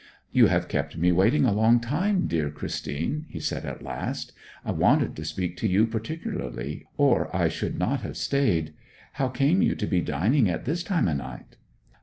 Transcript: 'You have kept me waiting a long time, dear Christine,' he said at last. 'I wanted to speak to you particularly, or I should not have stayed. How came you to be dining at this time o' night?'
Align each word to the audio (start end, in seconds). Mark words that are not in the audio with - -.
'You 0.31 0.47
have 0.47 0.67
kept 0.67 0.97
me 0.97 1.11
waiting 1.11 1.45
a 1.45 1.51
long 1.53 1.79
time, 1.79 2.25
dear 2.25 2.49
Christine,' 2.49 3.27
he 3.29 3.39
said 3.39 3.67
at 3.67 3.83
last. 3.83 4.33
'I 4.65 4.71
wanted 4.71 5.15
to 5.15 5.23
speak 5.23 5.57
to 5.57 5.67
you 5.67 5.85
particularly, 5.85 6.87
or 6.97 7.29
I 7.35 7.49
should 7.49 7.77
not 7.77 8.01
have 8.01 8.17
stayed. 8.17 8.73
How 9.21 9.27
came 9.27 9.61
you 9.61 9.75
to 9.75 9.85
be 9.85 10.01
dining 10.01 10.49
at 10.49 10.65
this 10.65 10.81
time 10.81 11.07
o' 11.07 11.13
night?' 11.13 11.55